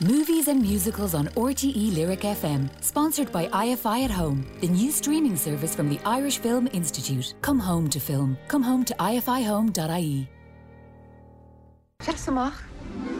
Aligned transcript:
Movies 0.00 0.48
and 0.48 0.60
musicals 0.60 1.14
on 1.14 1.26
RTE 1.28 1.94
Lyric 1.94 2.20
FM, 2.20 2.68
sponsored 2.82 3.30
by 3.30 3.46
IFI 3.48 4.04
at 4.04 4.10
Home, 4.10 4.46
the 4.60 4.66
new 4.66 4.90
streaming 4.90 5.36
service 5.36 5.74
from 5.74 5.88
the 5.90 6.00
Irish 6.04 6.38
Film 6.38 6.66
Institute. 6.72 7.34
Come 7.42 7.58
home 7.60 7.90
to 7.90 8.00
film. 8.00 8.38
Come 8.48 8.62
home 8.62 8.84
to 8.86 8.94
ifihome.ie. 8.94 10.28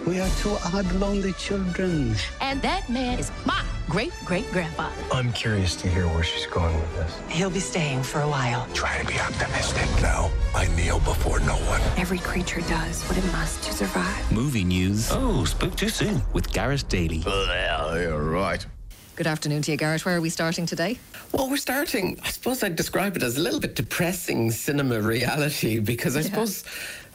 We 0.07 0.19
are 0.21 0.29
two 0.41 0.57
odd, 0.75 0.91
lonely 0.95 1.33
children. 1.35 2.14
And 2.41 2.61
that 2.62 2.89
man 2.89 3.18
is 3.21 3.30
my 3.46 3.62
great 3.89 4.12
great 4.25 4.50
grandfather. 4.50 4.95
I'm 5.12 5.32
curious 5.32 5.77
to 5.77 5.89
hear 5.89 6.07
where 6.09 6.25
she's 6.25 6.46
going 6.46 6.75
with 6.75 6.95
this. 6.96 7.21
He'll 7.29 7.50
be 7.50 7.61
staying 7.61 8.03
for 8.03 8.21
a 8.23 8.29
while. 8.29 8.67
Try 8.75 8.99
to 9.00 9.07
be 9.07 9.18
optimistic. 9.21 9.86
No, 10.03 10.30
I 10.54 10.67
kneel 10.75 10.99
before 11.00 11.39
no 11.41 11.54
one. 11.71 11.80
Every 11.96 12.18
creature 12.18 12.62
does 12.62 13.03
what 13.04 13.17
it 13.18 13.25
must 13.32 13.62
to 13.64 13.73
survive. 13.73 14.32
Movie 14.32 14.64
news 14.64 15.09
Oh, 15.12 15.45
spoke 15.45 15.77
too 15.77 15.89
soon. 15.89 16.21
with 16.32 16.53
Garrett 16.53 16.84
Daly. 16.89 17.23
Well, 17.25 18.00
you're 18.00 18.23
right. 18.23 18.67
Good 19.14 19.26
afternoon 19.26 19.61
to 19.62 19.71
you, 19.71 19.76
Garrett. 19.76 20.07
Where 20.07 20.16
are 20.16 20.21
we 20.22 20.30
starting 20.30 20.64
today? 20.64 20.98
Well, 21.32 21.50
we're 21.50 21.58
starting, 21.58 22.18
I 22.25 22.30
suppose 22.30 22.62
I'd 22.62 22.76
describe 22.76 23.14
it 23.14 23.22
as 23.22 23.36
a 23.36 23.40
little 23.40 23.61
bit 23.61 23.75
depressing 23.75 24.50
cinema 24.50 25.00
reality 25.00 25.80
because 25.80 26.16
I 26.16 26.22
suppose 26.22 26.64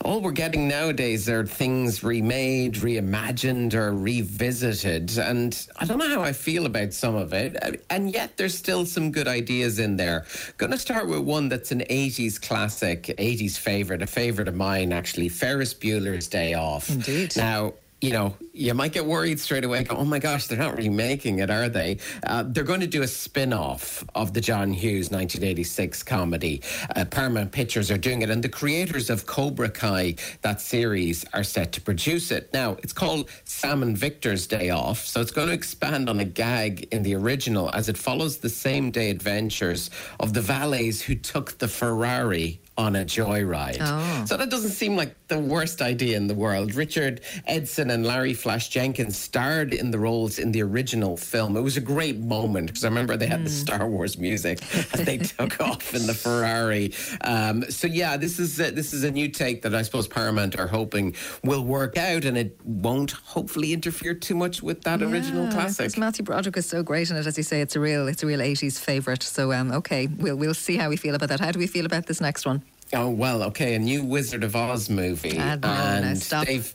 all 0.06 0.22
we're 0.22 0.32
getting 0.32 0.68
nowadays 0.68 1.28
are 1.28 1.44
things 1.44 2.04
remade, 2.04 2.76
reimagined, 2.76 3.74
or 3.74 3.94
revisited. 3.94 5.18
And 5.18 5.68
I 5.78 5.86
don't 5.86 5.98
know 5.98 6.10
how 6.10 6.22
I 6.22 6.34
feel 6.34 6.68
about 6.68 6.94
some 6.94 7.16
of 7.16 7.34
it. 7.34 7.84
And 7.90 8.14
yet 8.14 8.38
there's 8.38 8.56
still 8.56 8.86
some 8.86 9.12
good 9.12 9.28
ideas 9.28 9.80
in 9.80 9.98
there. 9.98 10.26
Going 10.58 10.72
to 10.72 10.78
start 10.78 11.08
with 11.08 11.22
one 11.22 11.50
that's 11.50 11.72
an 11.72 11.82
80s 11.82 12.40
classic, 12.40 13.04
80s 13.18 13.58
favorite, 13.58 14.04
a 14.04 14.08
favorite 14.08 14.48
of 14.48 14.56
mine, 14.56 14.94
actually 14.94 15.30
Ferris 15.30 15.74
Bueller's 15.74 16.28
Day 16.28 16.54
Off. 16.54 16.90
Indeed. 16.90 17.36
Now, 17.36 17.74
you 18.02 18.12
know, 18.12 18.36
you 18.58 18.74
might 18.74 18.92
get 18.92 19.06
worried 19.06 19.40
straight 19.40 19.64
away. 19.64 19.84
Go, 19.84 19.96
oh 19.96 20.06
my 20.06 20.20
gosh, 20.20 20.48
they're 20.48 20.58
not 20.58 20.78
remaking 20.78 21.40
it, 21.40 21.50
are 21.50 21.70
they? 21.70 21.98
Uh, 22.26 22.44
they're 22.48 22.64
going 22.64 22.82
to 22.82 22.88
do 22.88 23.04
a 23.04 23.08
spin 23.08 23.54
off 23.54 24.04
of 24.16 24.34
the 24.34 24.42
John 24.42 24.72
Hughes 24.72 25.12
1986 25.12 26.04
comedy. 26.04 26.62
Uh, 26.96 27.06
Paramount 27.06 27.52
Pictures 27.52 27.92
are 27.92 27.98
doing 27.98 28.22
it, 28.22 28.30
and 28.30 28.44
the 28.44 28.50
creators 28.50 29.10
of 29.10 29.26
Cobra 29.26 29.70
Kai, 29.70 30.16
that 30.42 30.62
series, 30.62 31.26
are 31.34 31.44
set 31.44 31.72
to 31.74 31.82
produce 31.82 32.32
it. 32.32 32.52
Now, 32.54 32.78
it's 32.84 32.94
called 32.94 33.30
Sam 33.46 33.84
and 33.84 33.98
Victor's 33.98 34.48
Day 34.48 34.70
Off, 34.70 35.06
so 35.06 35.22
it's 35.22 35.32
going 35.32 35.48
to 35.48 35.54
expand 35.54 36.10
on 36.10 36.20
a 36.20 36.26
gag 36.26 36.88
in 36.92 37.04
the 37.04 37.16
original 37.16 37.70
as 37.74 37.90
it 37.90 37.98
follows 37.98 38.38
the 38.38 38.50
same 38.50 38.92
day 38.92 39.10
adventures 39.10 39.90
of 40.20 40.34
the 40.34 40.42
valets 40.42 41.02
who 41.02 41.16
took 41.16 41.58
the 41.60 41.68
Ferrari 41.68 42.60
on 42.78 42.96
a 42.96 43.04
joyride. 43.04 43.78
Oh. 43.80 44.26
So 44.26 44.38
that 44.38 44.50
doesn't 44.50 44.72
seem 44.72 44.96
like 44.96 45.16
the 45.28 45.40
worst 45.40 45.82
idea 45.82 46.16
in 46.16 46.28
the 46.28 46.36
world. 46.36 46.76
Richard 46.76 47.22
Edson 47.46 47.90
and 47.90 48.06
Larry 48.06 48.34
Flash 48.48 48.70
Jenkins 48.70 49.18
starred 49.18 49.74
in 49.74 49.92
the 49.92 50.00
roles 50.00 50.40
in 50.40 50.54
the 50.54 50.64
original 50.64 51.18
film. 51.18 51.58
It 51.58 51.62
was 51.62 51.76
a 51.76 51.82
great 51.82 52.18
moment 52.18 52.68
because 52.68 52.86
I 52.86 52.88
remember 52.88 53.18
they 53.18 53.28
had 53.28 53.44
the 53.44 53.50
Star 53.50 53.90
Wars 53.90 54.18
music 54.18 54.60
as 54.94 55.04
they 55.04 55.18
took 55.18 55.60
off 55.60 55.94
in 55.94 56.08
the 56.08 56.14
Ferrari. 56.14 56.94
Um, 57.20 57.70
so 57.70 57.88
yeah, 57.88 58.16
this 58.16 58.40
is 58.40 58.58
a, 58.62 58.72
this 58.72 58.94
is 58.94 59.04
a 59.04 59.12
new 59.12 59.28
take 59.28 59.64
that 59.64 59.76
I 59.76 59.82
suppose 59.82 60.08
Paramount 60.08 60.58
are 60.58 60.68
hoping 60.68 61.14
will 61.44 61.66
work 61.66 61.98
out, 61.98 62.24
and 62.24 62.38
it 62.38 62.58
won't 62.64 63.12
hopefully 63.12 63.74
interfere 63.74 64.14
too 64.14 64.36
much 64.36 64.64
with 64.64 64.82
that 64.84 65.02
original 65.02 65.52
classic. 65.52 65.98
Matthew 65.98 66.24
Broderick 66.24 66.56
is 66.56 66.70
so 66.70 66.84
great 66.84 67.12
in 67.12 67.18
it, 67.18 67.28
as 67.28 67.36
you 67.36 67.44
say. 67.44 67.60
It's 67.60 67.76
a 67.76 67.82
real, 67.82 68.08
it's 68.08 68.24
a 68.24 68.28
real 68.28 68.40
'80s 68.40 68.80
favorite. 68.80 69.24
So, 69.24 69.52
um, 69.52 69.74
okay, 69.74 70.08
we'll 70.08 70.38
we'll 70.38 70.54
see 70.54 70.78
how 70.78 70.88
we 70.88 70.96
feel 70.96 71.16
about 71.16 71.28
that. 71.28 71.42
How 71.42 71.52
do 71.52 71.60
we 71.60 71.68
feel 71.68 71.86
about 71.86 72.06
this 72.06 72.22
next 72.22 72.46
one? 72.46 72.64
Oh 72.94 73.10
well, 73.10 73.44
okay, 73.44 73.76
a 73.76 73.80
new 73.80 74.04
Wizard 74.04 74.44
of 74.46 74.56
Oz 74.56 74.90
movie, 74.90 75.38
and 75.38 76.18
stop. 76.18 76.48
they've. 76.48 76.72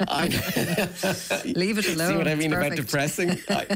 I, 0.08 0.28
Leave 1.44 1.78
it 1.78 1.86
alone. 1.88 2.12
See 2.12 2.16
what 2.16 2.28
I 2.28 2.34
mean 2.34 2.52
about 2.54 2.76
depressing? 2.76 3.38
I, 3.50 3.66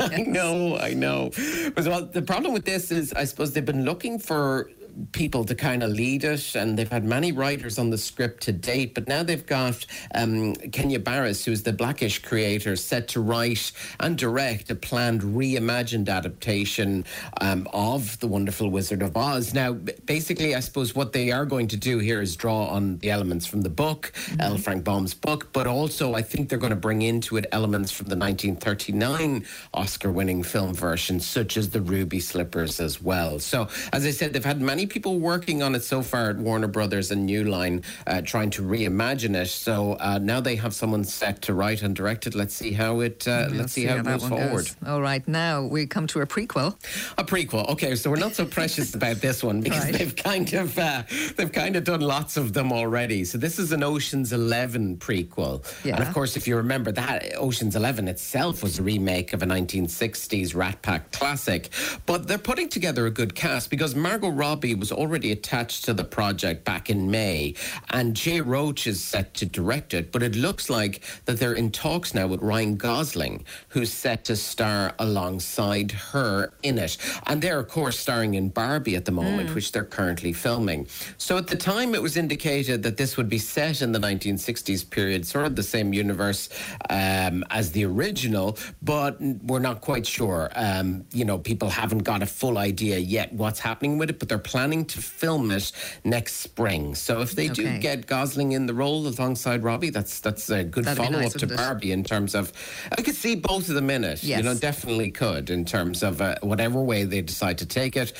I 0.00 0.22
know, 0.22 0.78
I 0.78 0.94
know. 0.94 1.30
But 1.74 1.86
well, 1.86 2.06
the 2.06 2.22
problem 2.22 2.54
with 2.54 2.64
this 2.64 2.90
is, 2.90 3.12
I 3.12 3.24
suppose 3.24 3.52
they've 3.52 3.64
been 3.64 3.84
looking 3.84 4.18
for 4.18 4.70
people 5.12 5.44
to 5.44 5.54
kind 5.54 5.82
of 5.82 5.90
lead 5.90 6.24
it, 6.24 6.54
and 6.54 6.78
they've 6.78 6.90
had 6.90 7.04
many 7.04 7.32
writers 7.32 7.78
on 7.78 7.90
the 7.90 7.98
script 7.98 8.42
to 8.44 8.52
date. 8.52 8.94
But 8.94 9.08
now 9.08 9.22
they've 9.22 9.44
got 9.44 9.86
um, 10.14 10.54
Kenya 10.54 10.98
Barris, 10.98 11.44
who's 11.44 11.62
the 11.62 11.72
Blackish 11.72 12.20
creator, 12.22 12.76
set 12.76 13.08
to 13.08 13.20
write 13.20 13.72
and 14.00 14.16
direct 14.16 14.70
a 14.70 14.74
planned 14.74 15.22
reimagined 15.22 16.08
adaptation 16.08 17.04
um, 17.40 17.68
of 17.72 18.18
The 18.20 18.26
Wonderful 18.26 18.70
Wizard 18.70 19.02
of 19.02 19.16
Oz. 19.16 19.54
Now, 19.54 19.72
basically, 19.72 20.54
I 20.54 20.60
suppose 20.60 20.94
what 20.94 21.12
they 21.12 21.30
are 21.30 21.46
going 21.46 21.68
to 21.68 21.76
do 21.76 21.98
here 21.98 22.20
is 22.20 22.36
draw 22.36 22.66
on 22.66 22.98
the 22.98 23.10
elements 23.10 23.46
from 23.46 23.62
the 23.62 23.70
book, 23.70 24.12
L. 24.40 24.58
Frank 24.58 24.84
Baum's 24.84 25.14
book, 25.14 25.52
but 25.52 25.66
also 25.66 26.14
I 26.14 26.22
think 26.22 26.48
they're 26.48 26.58
going 26.58 26.70
to 26.70 26.76
bring 26.76 27.02
into 27.02 27.36
it 27.36 27.46
elements 27.52 27.92
from 27.92 28.06
the 28.06 28.16
1939 28.16 29.46
Oscar 29.74 30.10
winning 30.10 30.42
film 30.42 30.74
version, 30.74 31.20
such 31.20 31.56
as 31.56 31.70
the 31.70 31.80
Ruby 31.80 32.20
Slippers 32.20 32.80
as 32.80 33.00
well. 33.00 33.38
So, 33.38 33.68
as 33.92 34.04
I 34.04 34.10
said, 34.10 34.32
they've 34.32 34.44
had 34.44 34.60
many 34.60 34.86
people 34.88 35.18
working 35.18 35.62
on 35.62 35.74
it 35.74 35.82
so 35.84 36.02
far 36.02 36.30
at 36.30 36.36
Warner 36.38 36.66
Brothers 36.68 37.10
and 37.10 37.26
New 37.26 37.44
Line, 37.44 37.82
uh, 38.06 38.20
trying 38.22 38.50
to 38.50 38.62
reimagine 38.62 39.34
it. 39.36 39.46
So 39.48 39.92
uh, 40.00 40.18
now 40.20 40.40
they 40.40 40.56
have 40.56 40.74
someone 40.74 41.04
set 41.04 41.42
to 41.42 41.54
write 41.54 41.82
and 41.82 41.94
direct 41.94 42.26
it. 42.26 42.34
Let's 42.34 42.54
see 42.54 42.72
how 42.72 43.00
it. 43.00 43.26
Uh, 43.28 43.48
let's 43.52 43.72
see, 43.72 43.84
how, 43.84 43.96
it 43.96 44.04
moves 44.04 44.26
forward. 44.28 44.50
goes. 44.50 44.76
All 44.86 45.00
right, 45.00 45.26
now 45.28 45.62
we 45.62 45.86
come 45.86 46.06
to 46.08 46.20
a 46.20 46.26
prequel. 46.26 46.74
A 47.18 47.24
prequel. 47.24 47.68
Okay, 47.70 47.94
so 47.94 48.10
we're 48.10 48.16
not 48.16 48.34
so 48.34 48.44
precious 48.46 48.94
about 48.94 49.16
this 49.16 49.42
one 49.44 49.60
because 49.60 49.84
Right. 49.84 49.94
they've 49.94 50.16
kind 50.16 50.52
of 50.54 50.78
uh, 50.78 51.02
they've 51.36 51.52
kind 51.52 51.76
of 51.76 51.84
done 51.84 52.00
lots 52.00 52.36
of 52.36 52.52
them 52.52 52.72
already. 52.72 53.24
So 53.24 53.38
this 53.38 53.58
is 53.58 53.72
an 53.72 53.82
Ocean's 53.82 54.32
Eleven 54.32 54.96
prequel, 54.96 55.64
Yeah. 55.84 55.96
and 55.96 56.04
of 56.06 56.12
course, 56.14 56.36
if 56.36 56.48
you 56.48 56.56
remember 56.56 56.90
that 56.92 57.32
Ocean's 57.36 57.76
Eleven 57.76 58.08
itself 58.08 58.62
was 58.62 58.78
a 58.78 58.82
remake 58.82 59.32
of 59.32 59.42
a 59.42 59.46
1960s 59.46 60.54
Rat 60.54 60.82
Pack 60.82 61.12
classic. 61.12 61.68
But 62.06 62.26
they're 62.28 62.38
putting 62.38 62.68
together 62.68 63.06
a 63.06 63.10
good 63.10 63.34
cast 63.34 63.70
because 63.70 63.94
Margot 63.94 64.28
Robbie 64.30 64.67
was 64.74 64.92
already 64.92 65.32
attached 65.32 65.84
to 65.84 65.94
the 65.94 66.04
project 66.04 66.64
back 66.64 66.90
in 66.90 67.10
May, 67.10 67.54
and 67.90 68.14
Jay 68.14 68.40
Roach 68.40 68.86
is 68.86 69.02
set 69.02 69.34
to 69.34 69.46
direct 69.46 69.94
it. 69.94 70.12
But 70.12 70.22
it 70.22 70.34
looks 70.34 70.68
like 70.68 71.02
that 71.26 71.38
they're 71.38 71.52
in 71.52 71.70
talks 71.70 72.14
now 72.14 72.26
with 72.26 72.40
Ryan 72.42 72.76
Gosling, 72.76 73.44
who's 73.68 73.92
set 73.92 74.24
to 74.24 74.36
star 74.36 74.94
alongside 74.98 75.92
her 75.92 76.52
in 76.62 76.78
it. 76.78 76.96
And 77.26 77.40
they're, 77.42 77.60
of 77.60 77.68
course, 77.68 77.98
starring 77.98 78.34
in 78.34 78.48
Barbie 78.48 78.96
at 78.96 79.04
the 79.04 79.12
moment, 79.12 79.54
which 79.54 79.72
they're 79.72 79.84
currently 79.84 80.32
filming. 80.32 80.86
So 81.16 81.36
at 81.36 81.46
the 81.46 81.56
time, 81.56 81.94
it 81.94 82.02
was 82.02 82.16
indicated 82.16 82.82
that 82.82 82.96
this 82.96 83.16
would 83.16 83.28
be 83.28 83.38
set 83.38 83.82
in 83.82 83.92
the 83.92 83.98
1960s 83.98 84.88
period, 84.88 85.26
sort 85.26 85.46
of 85.46 85.56
the 85.56 85.62
same 85.62 85.92
universe 85.92 86.48
um, 86.90 87.44
as 87.50 87.72
the 87.72 87.84
original, 87.84 88.58
but 88.82 89.20
we're 89.20 89.58
not 89.58 89.80
quite 89.80 90.06
sure. 90.06 90.50
Um, 90.54 91.04
you 91.12 91.24
know, 91.24 91.38
people 91.38 91.70
haven't 91.70 92.04
got 92.04 92.22
a 92.22 92.26
full 92.26 92.58
idea 92.58 92.98
yet 92.98 93.32
what's 93.32 93.60
happening 93.60 93.98
with 93.98 94.10
it, 94.10 94.18
but 94.18 94.28
they're 94.28 94.38
planning 94.38 94.57
to 94.58 95.00
film 95.00 95.50
it 95.50 95.70
next 96.04 96.34
spring. 96.36 96.94
So 96.94 97.20
if 97.20 97.32
they 97.34 97.50
Okay. 97.50 97.62
do 97.62 97.78
get 97.78 98.06
Gosling 98.06 98.52
in 98.52 98.66
the 98.66 98.74
role 98.74 99.06
alongside 99.06 99.62
Robbie, 99.62 99.90
that's 99.90 100.20
that's 100.20 100.50
a 100.50 100.64
good 100.64 100.84
That'd 100.84 100.98
follow 101.04 101.18
nice, 101.18 101.26
up 101.34 101.40
to 101.40 101.46
wouldn't 101.46 101.52
it? 101.52 101.56
Barbie 101.56 101.92
in 101.92 102.02
terms 102.04 102.34
of. 102.34 102.52
I 102.96 103.02
could 103.02 103.14
see 103.14 103.36
both 103.36 103.68
of 103.68 103.74
them 103.74 103.90
in 103.90 104.04
it. 104.04 104.22
You 104.24 104.42
know, 104.42 104.54
definitely 104.54 105.10
could 105.10 105.50
in 105.50 105.64
terms 105.64 106.02
of 106.02 106.20
uh, 106.20 106.34
whatever 106.42 106.82
way 106.82 107.04
they 107.04 107.22
decide 107.22 107.58
to 107.58 107.66
take 107.66 107.96
it, 107.96 108.12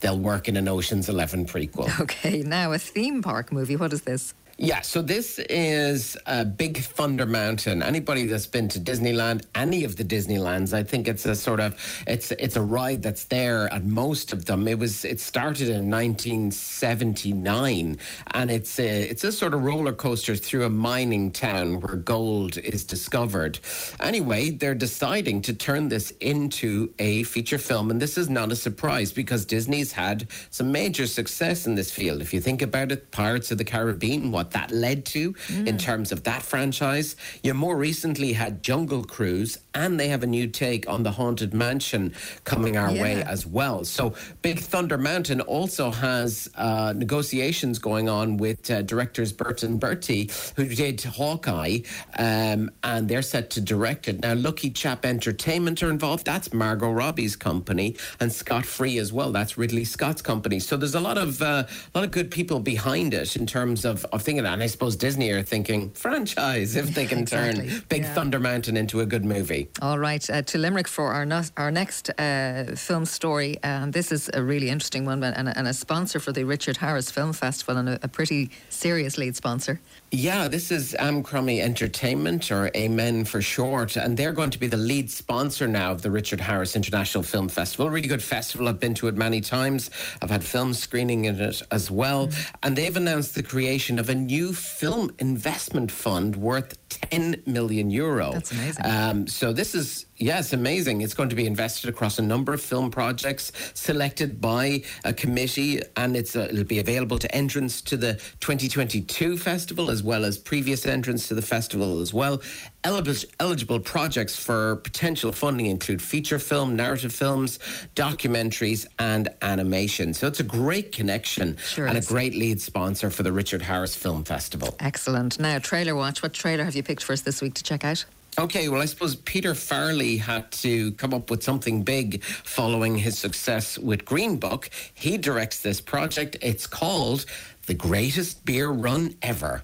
they'll 0.00 0.18
work 0.18 0.48
in 0.48 0.56
an 0.56 0.68
Ocean's 0.68 1.08
Eleven 1.08 1.46
prequel. 1.46 1.88
Okay, 2.06 2.42
now 2.42 2.72
a 2.72 2.78
theme 2.78 3.22
park 3.22 3.50
movie. 3.52 3.74
What 3.76 3.92
is 3.92 4.02
this? 4.02 4.34
Yeah, 4.58 4.80
so 4.80 5.02
this 5.02 5.38
is 5.50 6.16
a 6.24 6.42
Big 6.42 6.78
Thunder 6.78 7.26
Mountain. 7.26 7.82
Anybody 7.82 8.24
that's 8.24 8.46
been 8.46 8.68
to 8.68 8.80
Disneyland, 8.80 9.44
any 9.54 9.84
of 9.84 9.96
the 9.96 10.04
Disneylands, 10.04 10.72
I 10.72 10.82
think 10.82 11.08
it's 11.08 11.26
a 11.26 11.34
sort 11.34 11.60
of 11.60 11.74
it's 12.06 12.30
it's 12.30 12.56
a 12.56 12.62
ride 12.62 13.02
that's 13.02 13.24
there 13.24 13.70
at 13.70 13.84
most 13.84 14.32
of 14.32 14.46
them. 14.46 14.66
It 14.66 14.78
was 14.78 15.04
it 15.04 15.20
started 15.20 15.68
in 15.68 15.90
1979, 15.90 17.98
and 18.30 18.50
it's 18.50 18.78
a, 18.78 19.02
it's 19.02 19.24
a 19.24 19.32
sort 19.32 19.52
of 19.52 19.62
roller 19.62 19.92
coaster 19.92 20.34
through 20.34 20.64
a 20.64 20.70
mining 20.70 21.32
town 21.32 21.80
where 21.80 21.96
gold 21.96 22.56
is 22.56 22.82
discovered. 22.82 23.58
Anyway, 24.00 24.48
they're 24.48 24.74
deciding 24.74 25.42
to 25.42 25.52
turn 25.52 25.90
this 25.90 26.12
into 26.12 26.94
a 26.98 27.24
feature 27.24 27.58
film, 27.58 27.90
and 27.90 28.00
this 28.00 28.16
is 28.16 28.30
not 28.30 28.50
a 28.50 28.56
surprise 28.56 29.12
because 29.12 29.44
Disney's 29.44 29.92
had 29.92 30.28
some 30.48 30.72
major 30.72 31.06
success 31.06 31.66
in 31.66 31.74
this 31.74 31.90
field. 31.90 32.22
If 32.22 32.32
you 32.32 32.40
think 32.40 32.62
about 32.62 32.90
it, 32.90 33.10
Pirates 33.10 33.50
of 33.50 33.58
the 33.58 33.64
Caribbean, 33.64 34.32
what 34.32 34.45
that 34.50 34.70
led 34.70 35.04
to 35.06 35.34
in 35.50 35.78
terms 35.78 36.12
of 36.12 36.24
that 36.24 36.42
franchise. 36.42 37.16
You 37.42 37.54
more 37.54 37.76
recently 37.76 38.32
had 38.32 38.62
Jungle 38.62 39.04
Cruise, 39.04 39.58
and 39.74 39.98
they 39.98 40.08
have 40.08 40.22
a 40.22 40.26
new 40.26 40.46
take 40.46 40.88
on 40.88 41.02
the 41.02 41.12
Haunted 41.12 41.52
Mansion 41.54 42.14
coming 42.44 42.76
our 42.76 42.92
way 42.92 43.22
as 43.22 43.46
well. 43.46 43.84
So 43.84 44.14
Big 44.42 44.60
Thunder 44.60 44.98
Mountain 44.98 45.40
also 45.42 45.90
has 45.90 46.48
uh, 46.54 46.92
negotiations 46.96 47.78
going 47.78 48.08
on 48.08 48.36
with 48.36 48.70
uh, 48.70 48.82
directors 48.82 49.32
Bert 49.32 49.62
and 49.62 49.78
Bertie, 49.80 50.30
who 50.56 50.66
did 50.66 51.02
Hawkeye, 51.02 51.78
um, 52.18 52.70
and 52.82 53.08
they're 53.08 53.22
set 53.22 53.50
to 53.50 53.60
direct 53.60 54.08
it. 54.08 54.20
Now, 54.20 54.34
Lucky 54.34 54.70
Chap 54.70 55.04
Entertainment 55.04 55.82
are 55.82 55.90
involved. 55.90 56.24
That's 56.26 56.52
Margot 56.52 56.90
Robbie's 56.90 57.36
company, 57.36 57.96
and 58.20 58.32
Scott 58.32 58.64
Free 58.64 58.98
as 58.98 59.12
well. 59.12 59.32
That's 59.32 59.58
Ridley 59.58 59.84
Scott's 59.84 60.22
company. 60.22 60.60
So 60.60 60.76
there's 60.76 60.94
a 60.94 61.00
lot 61.00 61.18
of 61.18 61.42
uh, 61.42 61.64
a 61.66 61.98
lot 61.98 62.04
of 62.04 62.10
good 62.10 62.30
people 62.30 62.60
behind 62.60 63.14
it 63.14 63.36
in 63.36 63.46
terms 63.46 63.84
of, 63.84 64.04
of 64.06 64.22
things. 64.22 64.35
Doing 64.36 64.46
it. 64.46 64.52
And 64.52 64.62
I 64.62 64.66
suppose 64.66 64.96
Disney 64.96 65.30
are 65.30 65.42
thinking 65.42 65.90
franchise 65.94 66.76
if 66.76 66.94
they 66.94 67.06
can 67.06 67.20
Exactly, 67.20 67.68
turn 67.68 67.82
Big 67.88 68.02
yeah. 68.02 68.14
Thunder 68.14 68.38
Mountain 68.38 68.76
into 68.76 69.00
a 69.00 69.06
good 69.06 69.24
movie. 69.24 69.68
All 69.80 69.98
right, 69.98 70.28
uh, 70.28 70.42
to 70.42 70.58
Limerick 70.58 70.88
for 70.88 71.12
our 71.12 71.24
no- 71.24 71.42
our 71.56 71.70
next 71.70 72.10
uh, 72.20 72.74
film 72.76 73.06
story. 73.06 73.62
Um, 73.62 73.90
this 73.92 74.12
is 74.12 74.30
a 74.34 74.42
really 74.42 74.68
interesting 74.68 75.06
one, 75.06 75.22
and, 75.24 75.48
and 75.56 75.66
a 75.68 75.72
sponsor 75.72 76.20
for 76.20 76.32
the 76.32 76.44
Richard 76.44 76.76
Harris 76.76 77.10
Film 77.10 77.32
Festival, 77.32 77.78
and 77.78 77.88
a, 77.88 77.98
a 78.02 78.08
pretty 78.08 78.50
serious 78.68 79.16
lead 79.18 79.36
sponsor. 79.36 79.80
Yeah, 80.12 80.48
this 80.48 80.70
is 80.70 80.94
Amcomri 80.98 81.60
Entertainment, 81.60 82.50
or 82.50 82.70
Amen 82.76 83.24
for 83.24 83.40
short, 83.40 83.96
and 83.96 84.16
they're 84.16 84.32
going 84.32 84.50
to 84.50 84.58
be 84.58 84.66
the 84.66 84.76
lead 84.76 85.10
sponsor 85.10 85.66
now 85.66 85.92
of 85.92 86.02
the 86.02 86.10
Richard 86.10 86.40
Harris 86.40 86.76
International 86.76 87.22
Film 87.22 87.48
Festival. 87.48 87.90
Really 87.90 88.08
good 88.08 88.22
festival. 88.22 88.68
I've 88.68 88.80
been 88.80 88.94
to 88.94 89.08
it 89.08 89.14
many 89.16 89.40
times. 89.40 89.90
I've 90.22 90.30
had 90.30 90.44
film 90.44 90.74
screening 90.74 91.24
in 91.24 91.40
it 91.40 91.62
as 91.70 91.90
well. 91.90 92.30
And 92.62 92.76
they've 92.76 92.96
announced 92.96 93.34
the 93.34 93.42
creation 93.42 93.98
of 93.98 94.08
a 94.08 94.14
new 94.26 94.52
film 94.52 95.10
investment 95.18 95.90
fund 95.92 96.36
worth 96.36 96.76
10 96.88 97.42
million 97.46 97.90
euro. 97.90 98.32
That's 98.32 98.52
amazing. 98.52 98.84
Um, 98.84 99.26
so 99.26 99.52
this 99.52 99.74
is 99.74 100.06
yes, 100.16 100.52
amazing. 100.52 101.00
It's 101.00 101.14
going 101.14 101.28
to 101.28 101.36
be 101.36 101.46
invested 101.46 101.90
across 101.90 102.18
a 102.18 102.22
number 102.22 102.52
of 102.52 102.60
film 102.60 102.90
projects 102.90 103.52
selected 103.74 104.40
by 104.40 104.82
a 105.04 105.12
committee, 105.12 105.80
and 105.96 106.16
it's 106.16 106.36
uh, 106.36 106.48
it'll 106.50 106.64
be 106.64 106.78
available 106.78 107.18
to 107.18 107.34
entrants 107.34 107.80
to 107.82 107.96
the 107.96 108.14
2022 108.40 109.38
festival 109.38 109.90
as 109.90 110.02
well 110.02 110.24
as 110.24 110.38
previous 110.38 110.86
entrants 110.86 111.28
to 111.28 111.34
the 111.34 111.42
festival 111.42 112.00
as 112.00 112.12
well. 112.12 112.40
Eligible, 112.84 113.28
eligible 113.40 113.80
projects 113.80 114.36
for 114.36 114.76
potential 114.76 115.32
funding 115.32 115.66
include 115.66 116.00
feature 116.00 116.38
film, 116.38 116.76
narrative 116.76 117.12
films, 117.12 117.58
documentaries, 117.94 118.86
and 118.98 119.28
animation. 119.42 120.14
So 120.14 120.26
it's 120.26 120.40
a 120.40 120.44
great 120.44 120.92
connection 120.92 121.56
Sure 121.56 121.86
and 121.86 121.98
a 121.98 122.00
great 122.00 122.34
lead 122.34 122.60
sponsor 122.60 123.10
for 123.10 123.22
the 123.22 123.32
Richard 123.32 123.62
Harris 123.62 123.96
Film 123.96 124.24
Festival. 124.24 124.76
Excellent. 124.80 125.38
Now, 125.38 125.58
trailer 125.58 125.94
watch. 125.94 126.22
What 126.22 126.32
trailer 126.32 126.64
have 126.64 126.76
you 126.76 126.82
picked 126.82 127.02
for 127.02 127.12
us 127.12 127.22
this 127.22 127.42
week 127.42 127.54
to 127.54 127.62
check 127.62 127.84
out? 127.84 128.04
Okay, 128.38 128.68
well, 128.68 128.82
I 128.82 128.84
suppose 128.84 129.16
Peter 129.16 129.54
Farrelly 129.54 130.20
had 130.20 130.52
to 130.52 130.92
come 130.92 131.14
up 131.14 131.30
with 131.30 131.42
something 131.42 131.82
big 131.82 132.22
following 132.22 132.94
his 132.94 133.18
success 133.18 133.78
with 133.78 134.04
Green 134.04 134.36
Book. 134.36 134.68
He 134.92 135.16
directs 135.16 135.62
this 135.62 135.80
project. 135.80 136.36
It's 136.42 136.66
called 136.66 137.24
The 137.64 137.72
Greatest 137.72 138.44
Beer 138.44 138.68
Run 138.68 139.14
Ever. 139.22 139.62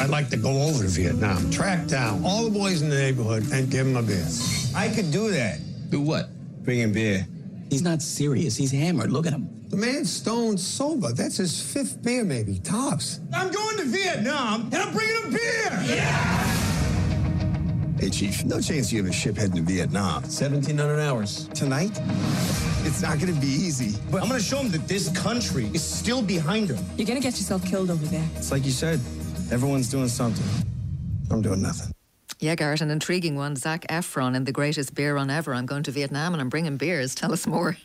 I'd 0.00 0.10
like 0.10 0.28
to 0.30 0.36
go 0.36 0.50
over 0.68 0.84
to 0.84 0.88
Vietnam, 0.88 1.50
track 1.50 1.88
down 1.88 2.24
all 2.24 2.44
the 2.44 2.50
boys 2.56 2.80
in 2.80 2.90
the 2.90 2.96
neighborhood, 2.96 3.44
and 3.52 3.68
give 3.68 3.86
them 3.86 3.96
a 3.96 4.02
beer. 4.02 4.24
I 4.76 4.88
could 4.88 5.10
do 5.10 5.32
that. 5.32 5.58
Do 5.90 6.00
what? 6.00 6.28
Bring 6.64 6.78
him 6.78 6.92
beer. 6.92 7.26
He's 7.70 7.82
not 7.82 8.02
serious. 8.02 8.56
He's 8.56 8.70
hammered. 8.70 9.10
Look 9.10 9.26
at 9.26 9.32
him. 9.32 9.48
The 9.68 9.76
man's 9.76 10.12
stone 10.12 10.56
sober. 10.58 11.12
That's 11.12 11.38
his 11.38 11.60
fifth 11.60 12.00
beer, 12.04 12.22
maybe, 12.22 12.60
tops. 12.60 13.18
I'm 13.34 13.50
going 13.50 13.78
to 13.78 13.84
Vietnam, 13.84 14.66
and 14.66 14.76
I'm 14.76 14.92
bringing 14.92 15.22
him 15.24 15.30
beer. 15.32 16.65
Hey, 17.98 18.10
Chief, 18.10 18.44
no 18.44 18.60
chance 18.60 18.92
you 18.92 19.02
have 19.02 19.10
a 19.10 19.12
ship 19.12 19.38
heading 19.38 19.56
to 19.56 19.62
Vietnam. 19.62 20.22
1,700 20.22 21.00
hours. 21.00 21.48
Tonight? 21.54 21.98
It's 22.84 23.00
not 23.00 23.18
going 23.18 23.34
to 23.34 23.40
be 23.40 23.46
easy. 23.46 23.98
But 24.10 24.20
I'm 24.20 24.28
going 24.28 24.38
to 24.38 24.46
show 24.46 24.58
him 24.58 24.70
that 24.72 24.86
this 24.86 25.08
country 25.18 25.70
is 25.72 25.82
still 25.82 26.20
behind 26.20 26.68
him. 26.68 26.84
You're 26.98 27.06
gonna 27.06 27.20
get 27.20 27.36
yourself 27.36 27.64
killed 27.64 27.90
over 27.90 28.04
there. 28.06 28.24
It's 28.36 28.52
like 28.52 28.66
you 28.66 28.70
said, 28.70 29.00
everyone's 29.50 29.88
doing 29.90 30.08
something. 30.08 30.44
I'm 31.30 31.40
doing 31.40 31.62
nothing. 31.62 31.90
Yeah, 32.38 32.54
Garrett, 32.54 32.82
an 32.82 32.90
intriguing 32.90 33.34
one. 33.34 33.56
Zac 33.56 33.86
Efron 33.88 34.36
in 34.36 34.44
The 34.44 34.52
Greatest 34.52 34.94
Beer 34.94 35.14
Run 35.14 35.30
Ever. 35.30 35.54
I'm 35.54 35.64
going 35.64 35.82
to 35.84 35.90
Vietnam 35.90 36.34
and 36.34 36.40
I'm 36.42 36.50
bringing 36.50 36.76
beers. 36.76 37.14
Tell 37.14 37.32
us 37.32 37.46
more. 37.46 37.78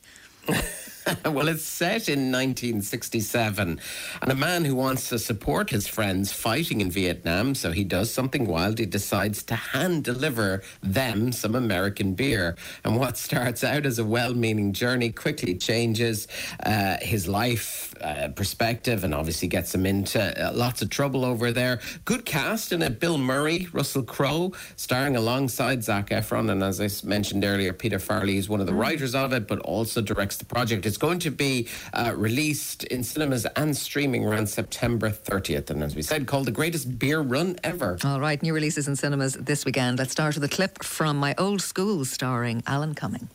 well, 1.25 1.47
it's 1.47 1.63
set 1.63 2.09
in 2.09 2.31
1967, 2.31 3.79
and 4.21 4.31
a 4.31 4.35
man 4.35 4.65
who 4.65 4.75
wants 4.75 5.09
to 5.09 5.17
support 5.17 5.69
his 5.69 5.87
friends 5.87 6.31
fighting 6.31 6.81
in 6.81 6.91
Vietnam, 6.91 7.55
so 7.55 7.71
he 7.71 7.83
does 7.83 8.13
something 8.13 8.45
wild. 8.45 8.77
He 8.77 8.85
decides 8.85 9.43
to 9.43 9.55
hand 9.55 10.03
deliver 10.03 10.61
them 10.81 11.31
some 11.31 11.55
American 11.55 12.13
beer. 12.13 12.55
And 12.83 12.97
what 12.97 13.17
starts 13.17 13.63
out 13.63 13.85
as 13.85 13.99
a 13.99 14.05
well 14.05 14.33
meaning 14.33 14.73
journey 14.73 15.11
quickly 15.11 15.55
changes 15.55 16.27
uh, 16.63 16.97
his 17.01 17.27
life 17.27 17.93
uh, 18.01 18.29
perspective 18.29 19.03
and 19.03 19.13
obviously 19.13 19.47
gets 19.47 19.73
him 19.73 19.85
into 19.85 20.19
uh, 20.19 20.51
lots 20.53 20.81
of 20.81 20.89
trouble 20.89 21.25
over 21.25 21.51
there. 21.51 21.79
Good 22.05 22.25
cast 22.25 22.71
in 22.71 22.81
it 22.81 22.99
Bill 22.99 23.17
Murray, 23.17 23.67
Russell 23.73 24.03
Crowe, 24.03 24.53
starring 24.75 25.15
alongside 25.15 25.83
Zac 25.83 26.09
Efron. 26.09 26.51
And 26.51 26.63
as 26.63 26.79
I 26.79 26.89
mentioned 27.07 27.43
earlier, 27.43 27.73
Peter 27.73 27.97
Farrelly 27.97 28.35
is 28.35 28.49
one 28.49 28.59
of 28.59 28.67
the 28.67 28.73
writers 28.73 29.15
of 29.15 29.33
it, 29.33 29.47
but 29.47 29.59
also 29.59 30.01
directs 30.01 30.37
the 30.37 30.45
project. 30.45 30.85
It's 30.91 30.97
going 30.97 31.19
to 31.19 31.31
be 31.31 31.69
uh, 31.93 32.11
released 32.17 32.83
in 32.83 33.01
cinemas 33.01 33.45
and 33.55 33.77
streaming 33.77 34.25
around 34.25 34.47
September 34.47 35.09
30th. 35.09 35.69
And 35.69 35.81
as 35.83 35.95
we 35.95 36.01
said, 36.01 36.27
called 36.27 36.47
the 36.47 36.51
greatest 36.51 36.99
beer 36.99 37.21
run 37.21 37.55
ever. 37.63 37.97
All 38.03 38.19
right, 38.19 38.43
new 38.43 38.53
releases 38.53 38.89
in 38.89 38.97
cinemas 38.97 39.35
this 39.35 39.63
weekend. 39.63 39.99
Let's 39.99 40.11
start 40.11 40.35
with 40.35 40.43
a 40.43 40.49
clip 40.49 40.83
from 40.83 41.15
My 41.15 41.33
Old 41.37 41.61
School 41.61 42.03
starring 42.03 42.61
Alan 42.67 42.93
Cumming. 42.93 43.29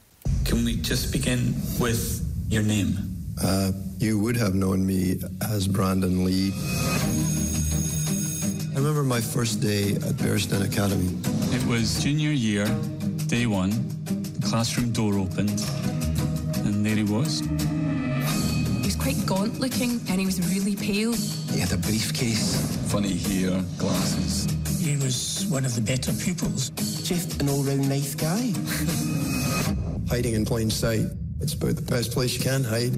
Can 0.44 0.66
we 0.66 0.76
just 0.76 1.10
begin 1.12 1.54
with 1.80 2.22
your 2.50 2.62
name? 2.62 2.98
Uh, 3.42 3.72
you 3.96 4.18
would 4.18 4.36
have 4.36 4.54
known 4.54 4.86
me 4.86 5.18
as 5.40 5.66
Brandon 5.66 6.26
Lee. 6.26 6.52
I 8.74 8.76
remember 8.76 9.02
my 9.02 9.22
first 9.22 9.62
day 9.62 9.94
at 9.94 10.14
Bearsden 10.18 10.60
Academy. 10.60 11.16
It 11.56 11.64
was 11.64 12.04
junior 12.04 12.32
year, 12.32 12.66
day 13.28 13.46
one. 13.46 13.70
The 14.04 14.46
classroom 14.46 14.92
door 14.92 15.14
opened, 15.14 15.64
and 16.64 16.84
there 16.84 16.96
he 16.96 17.02
was. 17.02 17.40
He 17.40 18.82
was 18.84 18.96
quite 18.96 19.24
gaunt 19.26 19.60
looking 19.60 20.00
and 20.08 20.20
he 20.20 20.26
was 20.26 20.40
really 20.54 20.76
pale. 20.76 21.12
He 21.12 21.60
had 21.60 21.72
a 21.72 21.76
briefcase, 21.76 22.76
funny 22.90 23.16
hair, 23.16 23.62
glasses. 23.78 24.46
He 24.80 24.96
was 24.96 25.46
one 25.48 25.64
of 25.64 25.74
the 25.74 25.80
better 25.80 26.12
pupils. 26.12 26.70
Just 27.02 27.40
an 27.42 27.48
all-round 27.48 27.88
nice 27.88 28.14
guy. 28.14 28.52
Hiding 30.08 30.34
in 30.34 30.44
plain 30.44 30.70
sight. 30.70 31.06
It's 31.40 31.54
about 31.54 31.76
the 31.76 31.82
best 31.82 32.12
place 32.12 32.34
you 32.34 32.40
can 32.40 32.64
hide. 32.64 32.96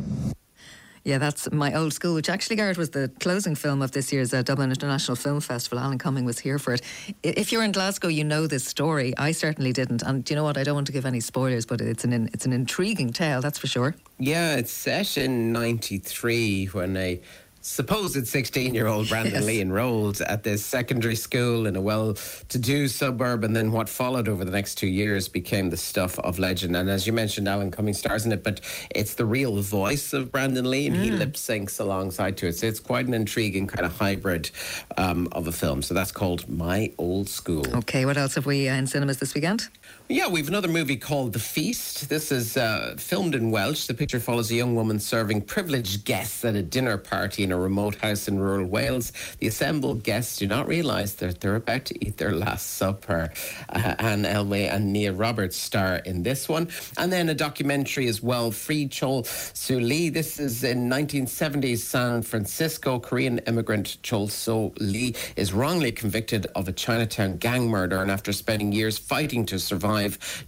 Yeah, 1.09 1.17
that's 1.17 1.51
My 1.51 1.73
Old 1.73 1.95
School, 1.95 2.17
which 2.17 2.29
actually, 2.29 2.57
Garrett, 2.57 2.77
was 2.77 2.91
the 2.91 3.11
closing 3.19 3.55
film 3.55 3.81
of 3.81 3.93
this 3.93 4.13
year's 4.13 4.35
uh, 4.35 4.43
Dublin 4.43 4.69
International 4.71 5.17
Film 5.17 5.41
Festival. 5.41 5.79
Alan 5.79 5.97
Cumming 5.97 6.27
was 6.27 6.39
here 6.39 6.59
for 6.59 6.75
it. 6.75 6.83
If 7.23 7.51
you're 7.51 7.63
in 7.65 7.73
Glasgow, 7.73 8.09
you 8.09 8.25
know 8.25 8.47
this 8.47 8.67
story. 8.67 9.17
I 9.17 9.33
certainly 9.33 9.73
didn't. 9.73 10.03
And 10.03 10.23
do 10.23 10.35
you 10.35 10.37
know 10.37 10.45
what? 10.45 10.59
I 10.59 10.65
don't 10.65 10.75
want 10.75 10.87
to 10.89 10.93
give 10.93 11.07
any 11.07 11.21
spoilers, 11.21 11.65
but 11.65 11.81
it's 11.81 12.05
an 12.05 12.29
it's 12.35 12.45
an 12.45 12.53
intriguing 12.53 13.11
tale, 13.15 13.41
that's 13.41 13.59
for 13.59 13.67
sure. 13.67 13.95
Yeah, 14.19 14.57
it's 14.57 14.71
set 14.71 15.17
in 15.17 15.51
93 15.51 16.67
when 16.67 16.95
a 16.99 17.23
supposed 17.69 18.27
16 18.27 18.75
year 18.75 18.87
old 18.87 19.09
Brandon 19.13 19.35
Yes. 19.35 19.45
Lee 19.45 19.61
enrolled 19.61 20.21
at 20.23 20.43
this 20.43 20.65
secondary 20.65 21.15
school 21.17 21.67
in 21.67 21.77
a 21.77 21.81
well 21.81 22.15
to 22.49 22.59
do 22.59 22.89
suburb. 22.89 23.45
And 23.45 23.55
then 23.55 23.71
what 23.73 23.89
followed 23.89 24.29
over 24.29 24.45
the 24.45 24.51
next 24.51 24.77
two 24.77 24.87
years 24.87 25.29
became 25.29 25.71
the 25.71 25.77
stuff 25.77 26.19
of 26.21 26.39
legend. 26.39 26.77
And 26.77 26.89
as 26.89 27.07
you 27.07 27.13
mentioned, 27.13 27.47
Alan 27.49 27.71
Cumming 27.71 27.95
stars 27.95 28.25
in 28.27 28.33
it, 28.33 28.43
but 28.43 28.61
it's 28.91 29.15
the 29.15 29.27
real 29.27 29.61
voice 29.61 30.13
of 30.13 30.33
Brandon 30.33 30.69
Lee 30.71 30.87
and 30.87 30.97
he 30.97 31.11
lip 31.11 31.35
syncs 31.35 31.79
alongside 31.79 32.37
to 32.39 32.49
it. 32.49 32.57
So 32.57 32.67
it's 32.67 32.81
quite 32.81 33.07
an 33.07 33.15
intriguing 33.15 33.67
kind 33.67 33.85
of 33.85 33.97
hybrid 33.97 34.51
um, 34.97 35.29
of 35.33 35.47
a 35.47 35.53
film. 35.53 35.83
So 35.83 35.95
that's 35.95 36.13
called 36.13 36.49
My 36.49 36.93
Old 36.99 37.29
School. 37.29 37.67
Okay, 37.77 38.05
what 38.07 38.17
else 38.17 38.35
have 38.35 38.47
we 38.47 38.69
uh, 38.69 38.75
in 38.75 38.87
cinemas 38.87 39.19
this 39.19 39.35
weekend? 39.35 39.69
Yeah, 40.11 40.27
we've 40.29 40.49
another 40.49 40.69
movie 40.69 40.97
called 40.97 41.35
The 41.35 41.39
Feast. 41.39 42.09
This 42.09 42.33
is 42.33 42.57
uh, 42.57 42.95
filmed 42.97 43.35
in 43.35 43.51
Welsh. 43.51 43.87
The 43.87 43.93
picture 43.93 44.21
follows 44.21 44.51
a 44.51 44.55
young 44.55 44.75
woman 44.75 45.01
serving 45.01 45.43
privileged 45.43 46.07
guests 46.07 46.47
at 46.47 46.55
a 46.55 46.63
dinner 46.63 46.97
party 46.97 47.43
in 47.43 47.53
a 47.53 47.59
remote 47.59 47.97
house 47.97 48.27
in 48.27 48.39
rural 48.39 48.65
Wales. 48.65 49.13
The 49.41 49.49
assembled 49.49 50.05
guests 50.05 50.39
do 50.39 50.47
not 50.47 50.67
realise 50.67 51.13
that 51.17 51.43
they're 51.43 51.57
about 51.57 51.85
to 51.87 52.07
eat 52.07 52.17
their 52.17 52.33
last 52.33 52.71
supper. 52.79 53.31
Uh, 53.69 53.97
Annes 53.99 54.27
Elwy 54.27 54.73
and 54.73 54.95
Nia 54.95 55.13
Roberts 55.13 55.59
star 55.59 55.97
in 55.97 56.23
this 56.23 56.49
one. 56.49 56.69
And 56.97 57.13
then 57.13 57.29
a 57.29 57.35
documentary 57.35 58.09
as 58.09 58.23
well, 58.23 58.51
Free 58.51 58.89
Chol 58.89 59.27
Soo 59.55 59.79
Lee. 59.79 60.09
This 60.09 60.41
is 60.41 60.65
in 60.65 60.89
1970s 60.89 61.81
San 61.81 62.23
Francisco. 62.23 62.99
Korean 62.99 63.41
immigrant 63.41 63.99
Chol 64.03 64.31
Soo 64.31 64.73
Lee 64.81 65.15
is 65.37 65.53
wrongly 65.53 65.93
convicted 65.93 66.47
of 66.55 66.67
a 66.67 66.73
Chinatown 66.73 67.37
gang 67.37 67.69
murder, 67.69 68.01
and 68.01 68.11
after 68.11 68.33
spending 68.33 68.73
years 68.73 68.97
fighting 68.97 69.45
to 69.45 69.59
survive, 69.59 69.78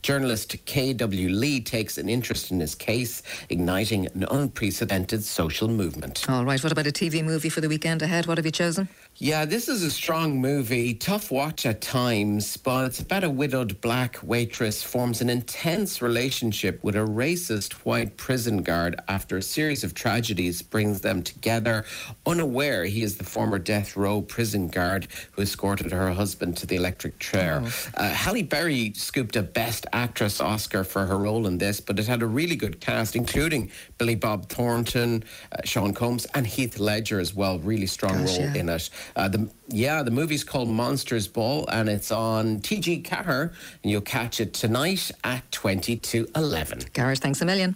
journalist 0.02 0.56
K.W. 0.64 1.28
Lee 1.28 1.60
takes 1.60 1.98
an 1.98 2.08
interest 2.08 2.50
in 2.50 2.60
his 2.60 2.74
case, 2.74 3.22
igniting 3.48 4.06
an 4.06 4.24
unprecedented 4.30 5.24
social 5.24 5.68
movement. 5.68 6.28
All 6.28 6.44
right, 6.44 6.62
what 6.62 6.72
about 6.72 6.86
a 6.86 6.92
TV 6.92 7.24
movie 7.24 7.48
for 7.48 7.60
the 7.60 7.68
weekend 7.68 8.02
ahead? 8.02 8.26
What 8.26 8.38
have 8.38 8.46
you 8.46 8.52
chosen? 8.52 8.88
Yeah, 9.16 9.44
this 9.44 9.68
is 9.68 9.82
a 9.82 9.90
strong 9.90 10.40
movie, 10.40 10.94
tough 10.94 11.30
watch 11.30 11.66
at 11.66 11.82
times, 11.82 12.56
but 12.56 12.86
it's 12.86 13.00
about 13.00 13.22
a 13.22 13.28
widowed 13.28 13.78
black 13.82 14.18
waitress 14.22 14.82
forms 14.82 15.20
an 15.20 15.28
intense 15.28 16.00
relationship 16.00 16.82
with 16.82 16.96
a 16.96 17.00
racist 17.00 17.74
white 17.84 18.16
prison 18.16 18.62
guard 18.62 18.98
after 19.08 19.36
a 19.36 19.42
series 19.42 19.84
of 19.84 19.92
tragedies 19.92 20.62
brings 20.62 21.02
them 21.02 21.22
together. 21.22 21.84
Unaware 22.24 22.86
he 22.86 23.02
is 23.02 23.18
the 23.18 23.24
former 23.24 23.58
death 23.58 23.94
row 23.94 24.22
prison 24.22 24.68
guard 24.68 25.06
who 25.32 25.42
escorted 25.42 25.92
her 25.92 26.10
husband 26.12 26.56
to 26.56 26.66
the 26.66 26.76
electric 26.76 27.18
chair. 27.18 27.62
Uh, 27.94 28.08
Halle 28.08 28.42
Berry 28.42 28.94
scooped 28.94 29.36
a 29.36 29.42
Best 29.42 29.84
Actress 29.92 30.40
Oscar 30.40 30.82
for 30.82 31.04
her 31.04 31.18
role 31.18 31.46
in 31.46 31.58
this, 31.58 31.78
but 31.78 31.98
it 31.98 32.06
had 32.06 32.22
a 32.22 32.26
really 32.26 32.56
good 32.56 32.80
cast, 32.80 33.14
including 33.14 33.70
Billy 33.98 34.14
Bob 34.14 34.48
Thornton, 34.48 35.24
uh, 35.52 35.58
Sean 35.64 35.92
Combs, 35.92 36.24
and 36.32 36.46
Heath 36.46 36.78
Ledger 36.78 37.20
as 37.20 37.34
well. 37.34 37.58
Really 37.58 37.86
strong 37.86 38.24
Gosh, 38.24 38.38
role 38.38 38.46
yeah. 38.46 38.54
in 38.54 38.68
it. 38.70 38.88
Uh, 39.16 39.28
the 39.28 39.50
yeah, 39.68 40.02
the 40.02 40.10
movie's 40.10 40.44
called 40.44 40.68
Monsters 40.68 41.28
Ball, 41.28 41.66
and 41.68 41.88
it's 41.88 42.10
on 42.10 42.60
TG 42.60 43.02
Ceathair, 43.02 43.52
and 43.82 43.90
you'll 43.92 44.00
catch 44.00 44.40
it 44.40 44.52
tonight 44.54 45.10
at 45.22 45.50
twenty 45.52 45.96
to 45.96 46.28
eleven. 46.34 46.80
Gareth, 46.92 47.20
thanks 47.20 47.40
a 47.40 47.44
million. 47.44 47.68